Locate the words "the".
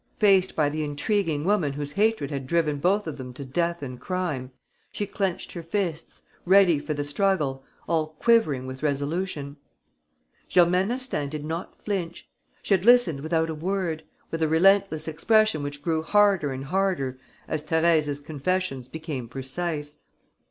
0.67-0.83, 6.95-7.03